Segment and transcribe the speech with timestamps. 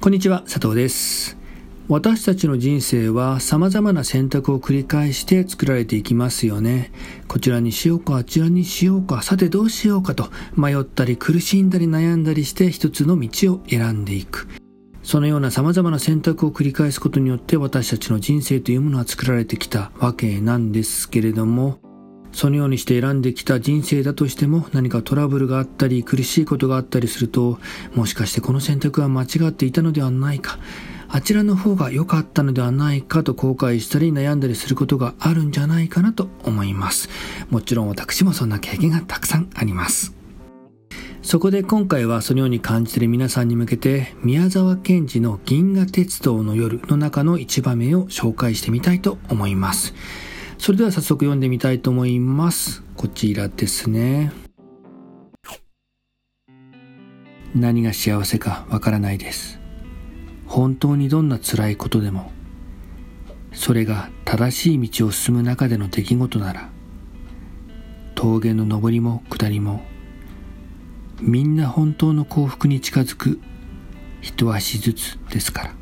[0.00, 1.38] こんにちは、佐藤です。
[1.86, 6.90] 私たちの人生は様々な選択を繰り返して作られていきますよね。
[7.28, 14.48] こちらにしようか、あちらにしようか、さてどうしようかと迷ったり苦しんだり悩んだりして一つの道を選んでいく。
[15.04, 21.78] そのような様々な選択を繰り返すことによって私たちの人生というものは作られてきたわけなんですけれども、
[22.32, 27.58] そのようにして選んできた人生だとしても何かトラブルがあったり苦しいことがあったりすると、
[27.94, 30.58] もしかしてこの選択は間違っていたのではないか、
[31.10, 37.08] あちらの方が良かったのではないかと後悔したり悩んだりすることがあるんじゃないかなと思います。
[37.50, 40.14] もちろん私もそんな経験がたくさんあります。
[41.22, 49.94] そこで今回はそのように感じている皆さんに向けて宮沢賢治の銀河鉄道の夜の中の一場面を紹介してみたいと思います。
[50.58, 52.82] それでは早速読んでみたいと思います。
[52.96, 54.32] こちらですね。
[57.54, 59.58] 何が幸せかわからないです。
[60.46, 62.32] 本当にどんな辛いことでも、
[63.52, 66.70] それが正しい道を進む中での出来事なら、
[68.18, 69.80] 峠の上りも下りも
[71.20, 73.40] みんな本当の幸福に近づく
[74.22, 75.74] 一足ずつですから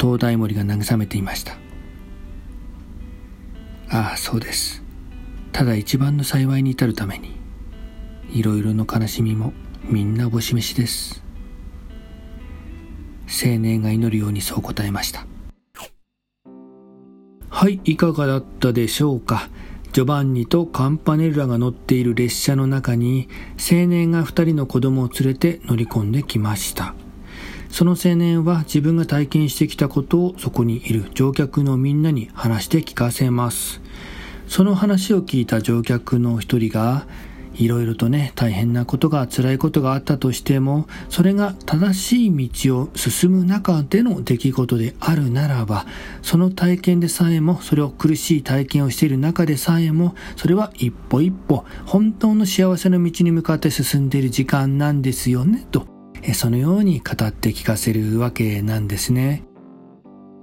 [0.00, 1.58] 東大森が慰めていました
[3.92, 4.82] ああそうです。
[5.52, 7.36] ただ一番の幸いに至るために
[8.32, 9.52] いろいろの悲しみも
[9.84, 11.22] みんなお示しです。
[13.28, 15.26] 青年が祈るようにそう答えました。
[17.50, 19.50] はいいかがだったでしょうか。
[19.92, 26.94] ジョバンニとカンパネルラが乗っている列車の中に青年が二人の子供を連れて乗り込んできました。
[27.72, 33.80] その青年は自分が体験してきたことをそこにいる乗客のみんなに話して聞かせます。
[34.46, 37.06] その話を聞いた乗客の一人が
[37.54, 45.86] いろいろとね、大変なことが、辛いことがあったとしても、それが正しい道を進む中での出来事であるならば、
[46.22, 55.91] その体験でさえも、それを苦しい体験をしている中でさえも、それは一歩一歩、本当の幸せの道に向かって進んでいる時間なんですよね、と、
[56.34, 59.44] そのように語って聞かせるわけなんですね。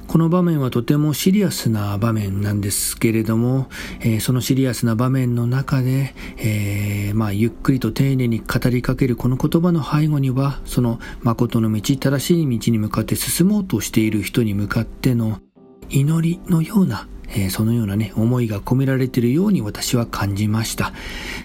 [0.10, 3.68] この場面はとてもシリアスな場面なんですけれども、
[4.00, 15.42] えー、そのシリアスな場面の中で、えー、まあ、ゆっくりと丁寧に語りかけるこの言葉の背後には、その誠の道、正しい道に向かって進もうとしている人に向かっての
[15.90, 20.94] 祈りのようなえー、そのようなね、思いが込められているように私は感じました。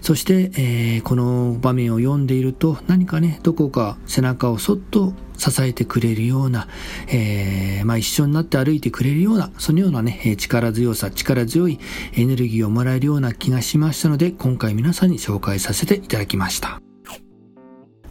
[0.00, 6.69] そして、えー、この場面を読んでいると、何かね、どこか背中をそっと支えてくれるような、
[7.09, 11.78] えー、まあ、一緒になって歩いてくれるような、そのようなね、力強さ、力強い
[12.15, 16.84] エネルギーをもらえるような気がしましたので、今回皆さんに紹介させていただきました。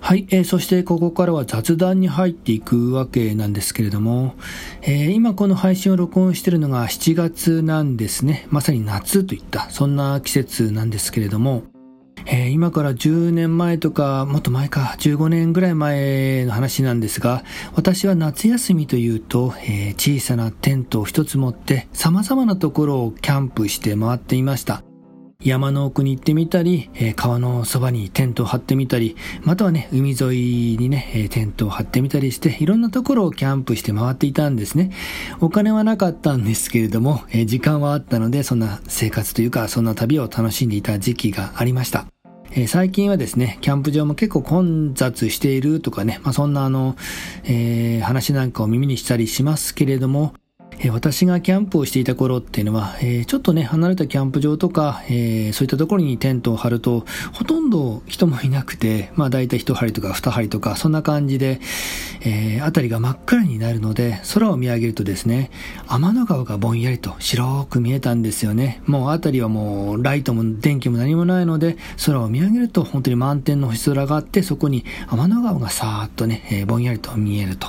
[0.03, 4.35] はい、えー、そしてここからは雑談に入っていくわけなんですけれども、
[4.81, 8.45] えー、今この配信を録音しているのが7月なんですね。
[8.49, 11.63] まさに夏といった、そんな季節なんですけれども、
[12.25, 24.83] えー、今から10年前とか、もっと前か、15年ぐらい前の話なんですが、私は夏休みというと、え、小さなテントを一つ持って様々なところをキャンプして回っていました。
[25.43, 34.91] 山の奥に行ってみたり、え、川のそばにテントを張ってみたり、またはね、海沿いにね、えテントを張ってみたりして、いろんなところをキャンプして回っていたんですね。
[35.41, 42.07] お金はなかったんですけれども、え時間はあったので、そんな生活というか、そんな旅を楽しんでいた時期がありました。
[42.67, 46.95] 最近はですね、キャンプ場も結構混雑しているとかね、まあ、そんなあの、
[47.45, 50.35] えー、話なんかを耳にしたりしますけれども、
[50.91, 52.95] 私がキャンプをしていた頃っていうのは、
[53.27, 61.59] ちょっとね、離れたキャンプ場とか、そういったところにテントを張ると、ほとんど人もいなくて、まあ大体一針とか二針とか、そんな感じで、
[62.21, 65.51] えー、辺りが真っ暗になるので、空を見上げるとですね、
[65.87, 68.81] 天の川がぼんやりと白く見えたんですよね。
[68.85, 77.67] もう辺りはもう、ライトも電気も何もないので、空を見上げると本当に満天の星空があって、そこに天の川がさーっとね、ぼんやりと見えると。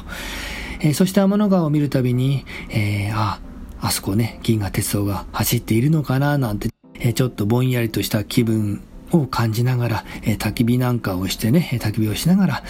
[0.84, 3.40] えー、そして天の川を見るたびに、えー、あ、
[3.80, 12.62] あそこね、銀河鉄道が走っているのかななんて、えー、ちょっとぼんやりとした気分を感じながら、え、焚き火なんかをしてね、焚き火をしながら、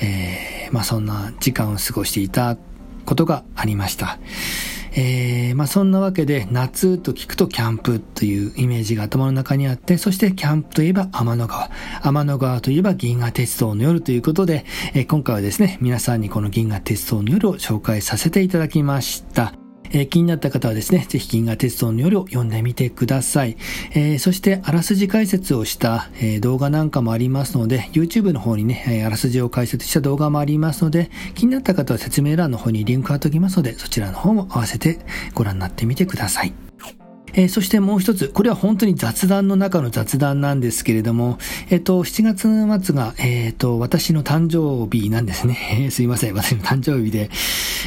[0.00, 2.56] え、まあそんな時間を過ごしていた
[3.04, 4.18] ことがありました。
[4.92, 11.70] えー、まあそんなわけで夏と聞くとキャンプというイメージが頭の中にあって、そしてキャンプといえば天の川、
[12.02, 14.64] 天の川といえば銀河鉄道の夜ということで、
[14.94, 19.67] えー、今回はですね、皆さんにこの銀河鉄道の夜を紹介させていただきました。
[19.92, 23.56] えー、気になった方はですね、ぜひ銀河鉄道の夜を読んでみてください。
[23.92, 34.98] えー、そして、あらすじ解説をした、えー、動画なんかもありますので、YouTube の方にね、えあらすじを解説した動画もありますので、気になった方は説明欄の方にリンク貼っておきますので、そちらの方も合わせて
[35.34, 36.67] ご覧になってみてください。
[37.38, 41.38] えー、そしてもう一つ、これは本当に雑談の中の雑談なんですけれども、
[41.70, 45.56] えっ、ー、と、7月末が、えっ、ー、と、私の誕生日なんですね。
[45.84, 46.34] えー、すいません。
[46.34, 47.30] 私の誕生日で、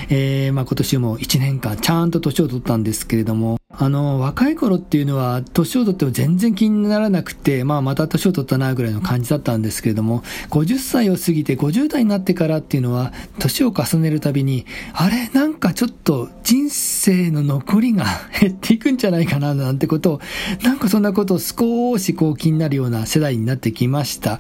[0.08, 18.06] えー、まあ今年も1年間ちゃんと年を取ったんですけれども、あの、若い頃っていうのは、年を取っても全然気にならなくて、まあ、また年を取ったな、ぐらいの感じだったんですけれども、50歳を過ぎて50代になってからっていうのは、年を重ねるたびに、あれ、なんかちょっと人生の残りが
[18.40, 20.22] 減っていくんじゃないかな、なんてことを、
[20.62, 24.40] なんかそんなことを少しこう気になるような世代になってきました。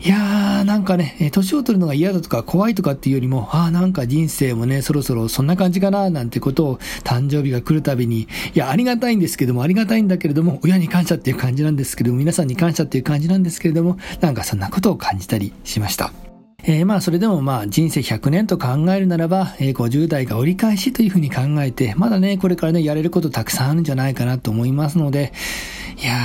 [0.00, 16.12] いやー、なんかね、年を取るのが嫌だとか怖いとかっていうよりも、ああ、なんか人生もね、そろそろそんな感じかな、なんてことを誕生日が来るたびに、いや、ありがたいんですけども、ありがたいんだけれども、親に感謝っていう感じなんですけども、皆さんに感謝っていう感じなんですけれども、なんかそんなことを感じたりしました。
[16.64, 25.32] えー、まあそれでもまあ人生100年と考えるならば、えー、50代が折り返しというふうに考えて、まだね、これからね、やれることたくさんあるんじゃないかなと思いますので、
[26.02, 26.16] いや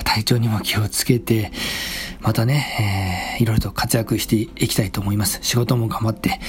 [0.00, 1.52] ー、体調にも気をつけて、
[2.22, 5.38] またね、えー、いろいろと活躍していきたいと思います。
[5.42, 6.40] 仕事も頑張って、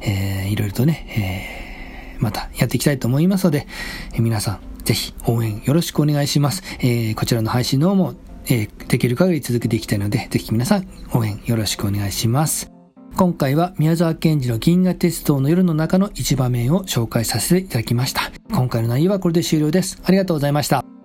[0.00, 3.66] えー、いろいろとね、えー、またやっていきたいと思いますので、
[4.14, 6.62] えー、皆さん、ぜひ応援よろしくお願いします。
[6.80, 8.14] えー、こちらの配信の方も、
[8.46, 12.70] えー、できる限り続けていきたいので、ぜひ皆さん応援よろしくお願いします。
[13.14, 18.32] 今回は宮沢賢治の銀河鉄道の夜の中の一場面を紹介させていただきました。
[18.50, 20.00] 今回の内容はこれで終了です。
[20.02, 20.97] ありがとうございました。